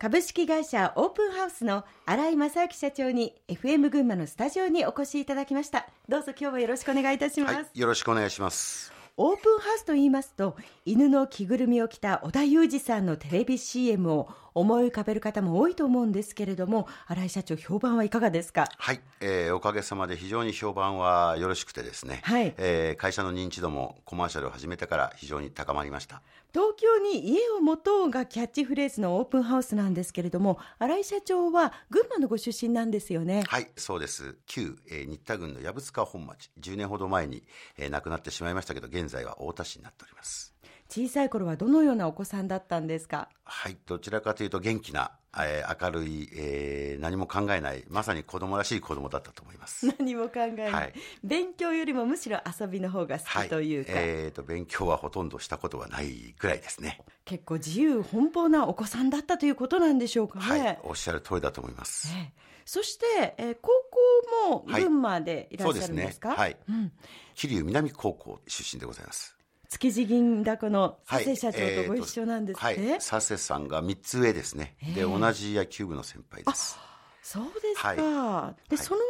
[0.00, 5.88] 株式会社オープンハウスの新井正明社長に FM 群馬のスタジオにお越しいただきました。
[6.08, 8.92] どうぞ今日はよろしくお願いいたします、はい、よろしくお願いします。
[9.16, 14.28] オープンハウスと言いますと犬の着ぐるみを着た織田裕二さんのテレビ CM を
[14.60, 18.66] 思い浮かべる方も多いと思うんですけれども新井社長評判はいかがですか？
[18.76, 22.54] はい、えー、おかげさまで非常に評判はよろしくてですね、はい。
[22.58, 26.22] えー、会社の認知度もコマーシャルを始めてから非常に高まりました。
[26.52, 33.44] 東京に家を持とうがキャッチフレーズのオープンハウスなんですけれども新井社長は群馬のご出身なんですよね。
[33.46, 34.38] はいそうです。
[34.46, 36.50] 旧、えー、新田郡の藪塚本町。
[36.58, 37.44] 10年ほど前に、
[37.76, 40.54] えー、亡くなってしまいましたけど現在は太田市になっております
[40.90, 43.28] 小さい頃はどのようなお子さんだったんですか？
[43.44, 49.86] はいどちらかというと元気な、えー、明るい、えー、何も考えないまさに子供らしい子供だったと思います。
[49.98, 50.94] 何も考えない、はい。
[51.22, 57.00] 勉強よりもむしろ遊びの方が好きというか、はい、えー、と勉強はほとんどしたことはないぐらいですね。
[57.24, 62.32] 結構自由奔放なお子さんだったということなんでしょうかね、はいおっしゃる通りだと思います、ええ。
[62.64, 66.44] そして、えー高校も群馬でいらっしゃるんですか、そうですね。
[66.44, 66.56] はい。
[66.68, 66.92] うん、
[67.34, 69.36] 桐生南高校出身でございます
[69.68, 71.24] 築地銀だこの佐はい。
[71.24, 76.78] 世社長とご一緒なんですね、えーとはい、佐世さんが3つ上ですね、で同じ野球部の先輩です。
[77.22, 77.96] そうですか、はい。
[77.98, 78.70] はい。
[78.70, 79.06] でその後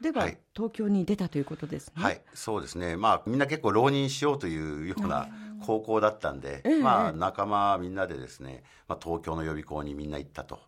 [0.00, 0.38] でははい。
[0.54, 2.20] 東京に出たということですね、はい。
[2.34, 2.96] そうですね。
[2.96, 5.28] まあみんな結構浪人しようというような
[5.66, 10.60] 高校だったんで、ええまあ仲間みんなでですね、まあ、東京の予備校にみんな行ったと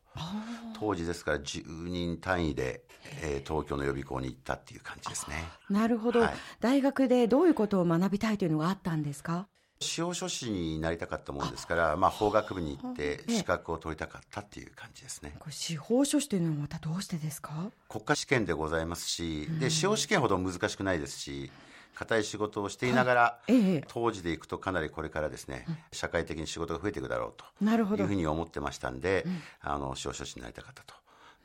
[0.75, 2.83] 当時ですから10人単位で、
[3.23, 5.37] えー東京の予備校に行ったっていう感じですね。
[5.71, 6.35] なるほど、はい。
[6.61, 9.47] 大学でどういうことを学びたいというのがあったんですか？
[9.81, 13.33] 司法書士になりたかったもんですからまあ、法学部に行ってええ。
[13.33, 15.35] 資格を取りたかったっていう感じですね。
[15.39, 17.71] これ司法書士というのはまたどうしてですか？
[17.89, 21.51] 国家試験でございますし、で司法試験ほど難しくないですし
[21.95, 23.85] 硬い仕事をしていながら、ええ。
[23.89, 28.03] 当時でいくとかなりこれからですね、社会的に仕事が増えていくだろうとなるほど。
[28.03, 29.25] いうふうに思ってましたんで、
[29.61, 30.95] あの司法書士になりたかったと。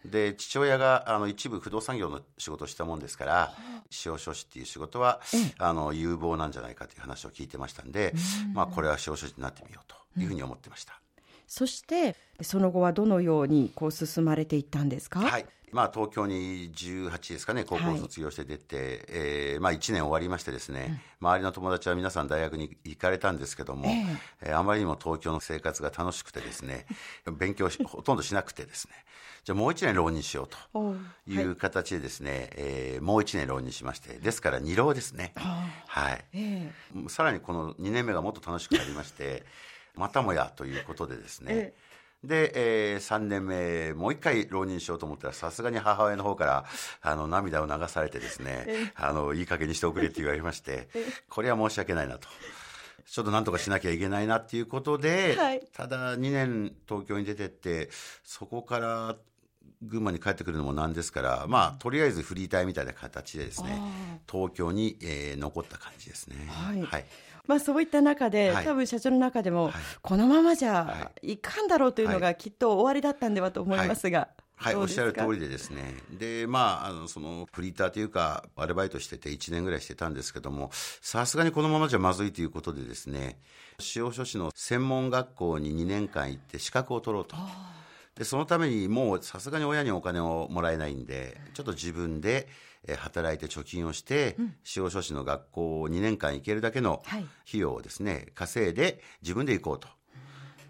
[0.05, 3.53] で父親があの一部不動産業の仕事をしたもんですから
[3.89, 5.19] 司法書士っていう仕事は、
[5.57, 8.13] あの有望なんじゃないかという話を聞いてましたんで、
[8.53, 11.01] まあ、これは司法書士になってみようというふうに思ってました。
[11.49, 15.19] そしてその後はどのようにこう進まれていったんですか？
[15.19, 15.45] はい。
[15.71, 24.17] まあ、東京に18ですかね、高校を卒業して出て、えーまあ、1年終わりましてですね、周りの友達は皆さん大学に行かれたんですけども、え
[24.47, 24.51] え。
[24.53, 26.87] ーあまりにも東京の生活が楽しくてですね、
[27.37, 28.93] 勉強しほとんどしなくてですね、
[29.43, 30.95] じゃあもう1年浪人しようと
[31.27, 35.33] いう形でですね、えーもう1年浪人しまして、ですから2浪ですね。
[35.35, 36.25] はい。
[36.33, 36.71] え
[37.09, 39.43] さらにこの2年目がもっと楽しくなりまして、
[39.99, 41.73] またもやということでですね、え
[42.23, 46.65] で、えー3年目、もう一回浪人しようと思ったら、さすがに母親の方から、
[47.01, 50.89] あの、涙を流されてですね、あの、いい加減にしておくれって言われまして、
[51.29, 52.27] これは申し訳ないなと。
[53.05, 55.61] ちょっと何とかしなきゃいけないなっていうことで、はい。
[55.73, 57.89] ただ2年東京に出てって、
[58.23, 59.15] そこから
[59.81, 63.81] 群馬に帰ってくるのもなんですから、まあ、とりあえずフリーターみたいな形でですね、
[64.29, 66.35] 東京に、えー残った感じですね。
[66.49, 66.81] はい。
[66.81, 67.05] はい。
[67.49, 68.65] まあ、そういった中で、はい。
[68.65, 69.73] 多分社長の中でも、はい。
[70.03, 75.95] このままじはゃいかんだろうというのがきっと終わりだったんではと思いますが、はい、おっしゃる通りでですね。
[76.11, 80.69] で、まあ、あの、その、フリーターというか、アルバイトしてて1年ぐらいしてたんですけども、
[81.01, 83.39] さすがにこのままじゃまずいということでですね、
[83.79, 87.35] 司法書士の専門学校に2年間行って資格を取ろうと。
[88.13, 92.47] で、そのためにもうさすがに親にお金をもらえないんで、ちょっと自分で
[92.87, 99.87] えー働いて貯金をして、司法書士の学校を2年間行けるだけのはい費用をですね、稼いで自分で行こうと。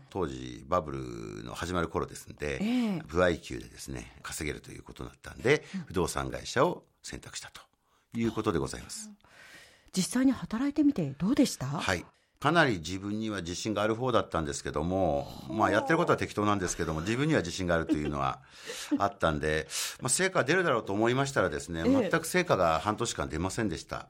[0.09, 7.62] 当時バブルの始まる頃ですんで、ええ不合給でですね稼げるということだったんで、不動産会社を選択したと
[8.18, 9.12] いうことでございます。
[9.96, 12.06] 実際に働いてみてどうでした、はい。
[12.39, 18.39] かなり自分には自信がある方だったんですけども、まあやってることは適当なんですけども、自分には自信があるというのは
[18.97, 19.67] あったんで、
[20.01, 22.09] まあ成果出るだろうと思いましたらですね、ええ。
[22.09, 24.07] 全く成果が半年間出ませんでした。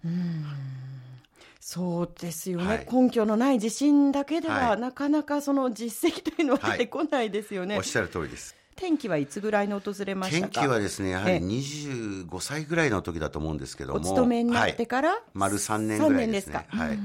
[1.60, 2.88] そうですよね、はい。
[2.92, 4.80] 根拠のない自信だけでは、はい。
[4.80, 8.56] なかなかその実績というのは出てこないですよね、おっしゃる通りです。
[8.76, 10.54] 転機はいつぐらいに訪れましたか？
[10.54, 11.40] 天気はですね、やはりええ。
[11.40, 14.00] 25歳ぐらいの時だと思うんですけども。
[14.00, 15.22] お勤めになってから、はい。
[15.34, 16.54] 丸3年ぐらいですね。
[16.54, 16.78] ですか。
[16.78, 17.00] はい。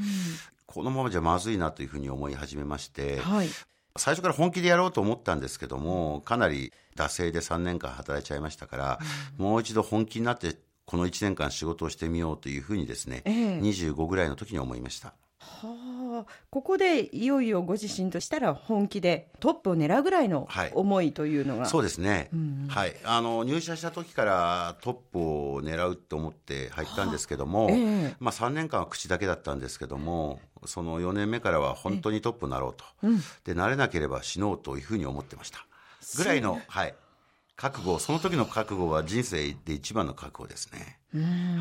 [0.67, 3.49] このままじゃまずいなというふうに思い始めまして、はい。
[3.97, 8.99] 最初から本気でやろうと思ったんですけども、かなり惰性で3年間働いちゃいましたから、
[9.39, 13.61] もう一度本気になって、この1年間仕事をしてみようというふうにですね、ええ。
[13.61, 15.09] 25ぐらいの時に思いました。
[15.09, 15.15] は
[15.63, 15.94] あ、
[16.51, 20.73] ここでいよいよご自身としたら本気でトップを狙うぐらいのはい。
[20.75, 22.31] 思いというのが、そうですね。
[22.69, 22.95] はい。
[23.05, 28.17] あの、入社した時からトップを狙うと思って入ったんですけども、ええ。
[28.21, 32.85] まあ3年間は口だけだったんですけども、その4年目からは本当にトップになろうと。
[33.45, 35.67] で、なれなければ死のうというふうに思ってました。
[36.17, 36.95] ぐらいの、はい、
[37.57, 41.01] 覚悟、その時の覚悟は人生で一番の覚悟ですね。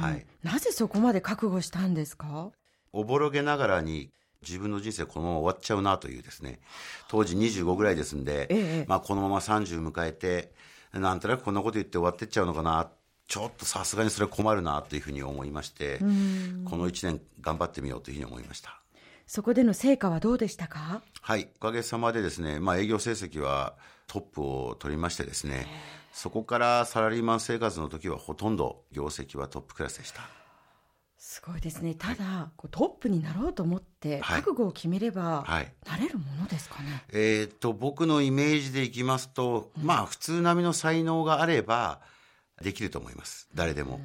[0.01, 2.51] はい、なぜそこまで覚悟したんですか？
[2.91, 4.09] おぼろげながらに
[4.47, 6.59] 自分の人生このまま終わっちゃうなというですね、
[7.07, 10.53] 当時25ぐらいですんで、ええ、まあこのまま30迎えて、
[10.93, 12.89] なんとなくこんなこと言って終わってっちゃうのかな、
[13.27, 18.79] ちょっとさすがにそれは困るなというふうに思いまして、この1年頑張ってみようというふうに思いました。
[19.25, 21.01] そこでの成果はどうでしたか？
[21.21, 23.75] はい、おかげさまでですね、まあ営業成績は
[24.07, 25.65] トップを取りましてですね、
[26.11, 30.21] そこからサラリーマン生活の時はほとんど業績はトップクラスでした。
[31.25, 31.95] すごいですね。
[31.95, 37.05] ただ、はい、トップになろうと思って覚悟を決めれば、はい、なれるものですかね？
[37.13, 42.01] えっ、と僕のイメージでいきますと、うん、まあ普通並みの才能があれば
[42.61, 43.47] できると思います。
[43.55, 43.93] 誰でも。
[43.93, 44.01] はい。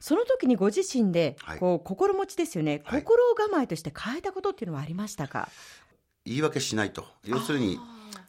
[0.00, 5.50] その時にご自身で、こう心持ちですよね、心構えとして変えたことっていうのはありましたか？
[6.24, 7.06] 言い訳しないと。
[7.24, 7.78] 要するに。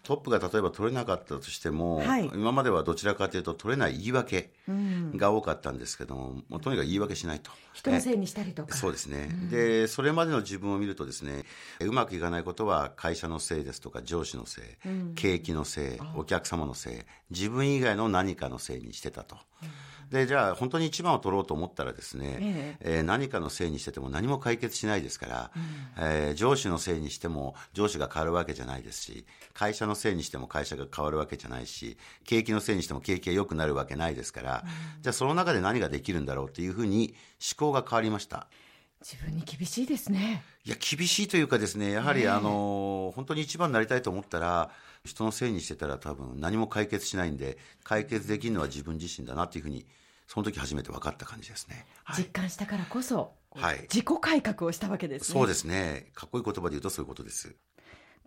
[0.05, 4.51] トップが例えば取れなかったとしても、はい、今まではどちらかというと取れない言い訳
[5.15, 7.51] が多かったんですけども、うん、もうとにかく言い訳しないと。
[7.73, 8.75] 人のせいにしたりとか。
[8.75, 11.43] そうですね、うん、で、それまでの自分を見るとですね、
[11.81, 16.93] うまくいかないことは会社のせいですとか、上司のせい、うん、景気のせい、お客様のせい、
[17.31, 19.37] 自分以外の何かのせいにしてたと。
[20.15, 25.63] でじゃあ本当に一番を取ろうと思ったらですね、えええー、何かのせいにしてても何も解決しないですから、うん、
[26.03, 34.63] えー、上司のせいにしても上司が変わるわけじゃないですし会社のせいにしても会社が変わるわけじゃないし景気のせいにしても景気が良くなるわけないですから、
[34.95, 37.13] うん、じゃあその中で何ができるんだろうというふうに
[37.57, 38.47] 思考が変わりました。
[39.05, 40.43] 自分に厳しいですね。
[40.63, 44.71] いや、厳しいというかですね、やはり、あの、本当に一番になりたいと思ったら、
[45.03, 49.85] 人のせいにしてたら多分何も解決しないんで、解決できるのは自分自身だなというふうに、
[50.27, 51.85] その時初めて分かった感じですね。
[52.03, 55.39] はい、実感したからこそ、はい、自己改革をしたわけですね。
[55.39, 56.11] そうですね。
[56.13, 57.55] かっこいい言葉で言うとそういうことです。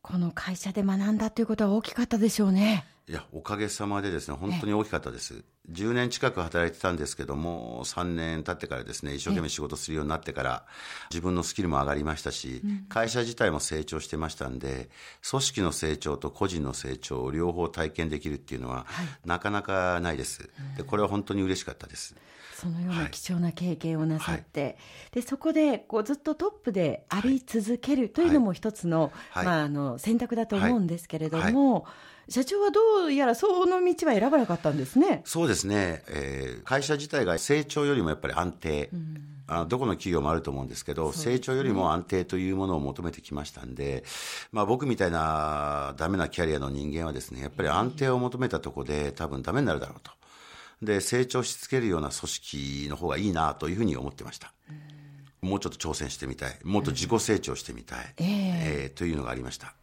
[0.03, 2.87] この会社で学んだということは大きかったでしょうね。
[3.09, 5.43] いや、おかげさまでですね、本当に大きかったです。
[5.71, 10.67] 10年近く働いてたんですけども、3年経ってからですね、一生懸命仕事するようになってから、
[11.11, 14.91] 自分のスキルも上がりましたし、会社自体も成長してましたんで、
[15.29, 18.87] 組織の成長と個人の成長を両方体験できるっていうのは、
[19.25, 20.51] なかなかないです。
[20.77, 22.15] で、これは本当に嬉しかったです。
[22.55, 24.77] そのような貴重な経験をなさって、はい、
[25.13, 31.87] でそこでこうずっとトップであり続けるというのも一つの,、まあ、あの選択だと思うんですけれども、
[32.29, 35.23] 社長はどうやらその道は選ばなかったんですね。
[35.25, 39.17] そうですね、えー、会社自体が成長よりもやっぱり安定、うん、
[39.47, 44.05] あどこの企業もあると思うんですけど、ね、成長よりも安定というものを求めてきましたんで、
[44.53, 50.13] まあ、僕みたいなダメなキャリアの人間はですねやっぱり安定を求めたところで多分ダメになるだろうと。
[50.83, 54.53] で成長し続けるような組織の方がいいなというふうに思ってました。
[55.41, 58.25] もうちょっと挑戦してみたい、もっと自己成長してみたい、えー、
[58.85, 59.75] えー、というのがありました。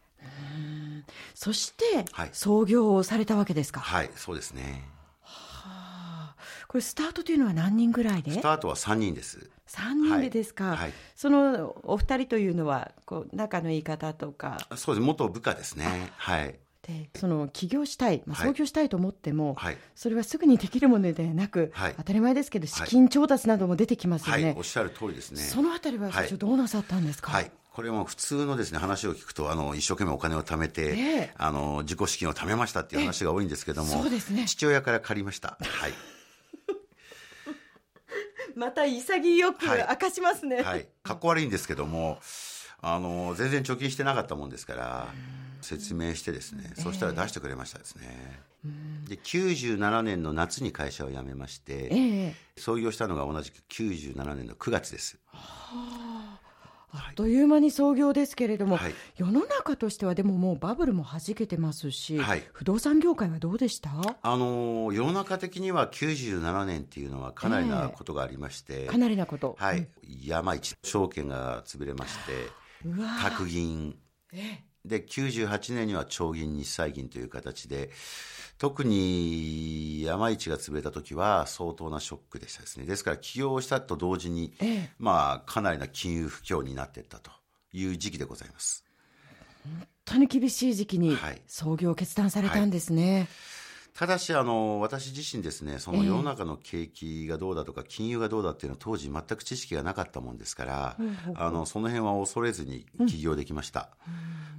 [1.36, 3.80] そして、創業をされたわけですか？
[3.80, 4.84] はい、そうですね。
[5.20, 6.34] はあ、
[6.66, 8.32] これスタートというのは何人ぐらいで？
[8.32, 9.50] スタートは三人です。
[9.66, 10.76] 三人でですか？
[10.76, 14.56] はい、そのお二人というのはこう仲のいい方とか。
[14.76, 15.04] そうです。
[15.04, 16.10] 元部下ですね。
[16.16, 16.58] はい。
[16.88, 35.58] でその起業したい、まあ、創業したいと思っても、はい、それはすぐにできるものではなく、はい、当たり前ですけど資金調達なども出てきますよね、はい、おっしゃる通りですねそのあたりは社長どうなさったんですか、はいこれも普通のですね話を聞くとあの一生懸命お金を貯めて、えー、あの自己資金を貯めましたっていう話が多いんですけども、ね、父親から借りました。
[35.60, 35.92] はい
[38.56, 40.62] また潔く明かしますね。
[40.62, 42.18] はい、かっこ悪いんですけども、
[42.80, 45.08] あの全然貯金してなかったもんですから。
[45.62, 48.40] 説明してですね、そしたら出してくれましたですね。
[49.08, 55.18] で97年の夏に会社を辞めまして、えー、創業したのが同じく97年の9月です。
[56.96, 63.90] はあっという間に創業ですけれども、はい、世の中としてはでももうバブルもはじけてますし、はい、不動産業界はどうでした？
[64.22, 69.88] あの世の中的には97年っていうのはかなりなことがありまして、えー、かなりなこと、はい、うん、
[70.24, 72.32] 山一証券が潰れまして
[73.22, 73.96] 宅銀、
[74.32, 77.90] えーで、98年には長銀日債銀という形で、
[78.58, 82.86] 特に山市が潰れた時は相当なショックでしたですね。
[82.86, 87.30] ですから起業したと同時に、ええ、まあかなりな金融不況になっていったと
[87.72, 88.84] いう時期でございます。
[89.64, 93.18] 本当に厳しい時期に創業を決断されたんですね。
[93.18, 93.55] はい
[93.96, 100.96] ただしあの私自身ですねその世の中の景気がどうだとか金融がどうだっていうのは当時全く知識がなかったもんですから、
[101.34, 103.88] あのその辺は恐れずに起業できました、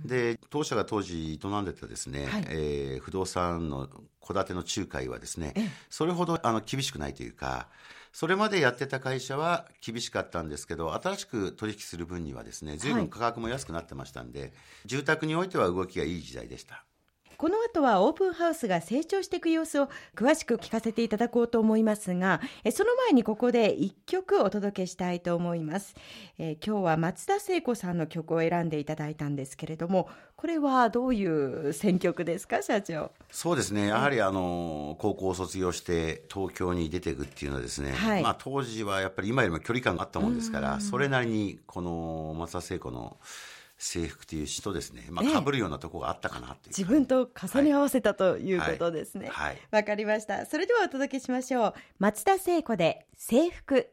[0.04, 3.88] うん、で当社が当時営んでたですね、はい、えー、不動産の
[4.26, 5.54] 戸建ての仲介はですね
[5.90, 7.68] それほどあの厳しくないというか
[8.12, 14.52] それまでやってた会社は厳しかったんですけど、新しく取引する分にはですね、随分価格も安くなってましたんで、はい、
[14.88, 16.84] 住宅においては動きがいい時代でした。
[17.38, 25.94] この後はオープンハウスが成長していく様子を詳しく聞かせていただこうと思いますが、えその前にここで一曲お届けしたいと思います。
[26.40, 33.12] え今日は松田聖子さんの曲を選んでいただいたんですけれども、これはどういう選曲ですか、社長？
[33.32, 43.18] そうですね、やはりあの高校を卒業して東京に出ていくっていうのはですね、はい、まあ、当時はやっぱり今よりも距離感があったもんですから、それなりにこの松田聖子の
[43.78, 49.28] 制服という詩とですね、まあ、被るようなところがあったかなという、自分と重ね合わせたということですね。
[49.28, 50.46] わ、はい、はい、かりました。
[50.46, 51.74] それではお届けしましょう。
[52.00, 53.90] 松田聖子で制服。